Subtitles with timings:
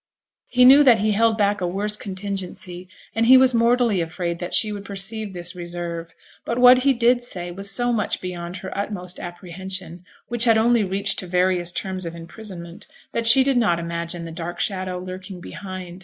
[0.47, 4.51] He knew that he held back a worse contingency, and he was mortally afraid that
[4.51, 6.15] she would perceive this reserve.
[6.43, 10.83] But what he did say was so much beyond her utmost apprehension, which had only
[10.83, 15.39] reached to various terms of imprisonment, that she did not imagine the dark shadow lurking
[15.39, 15.99] behind.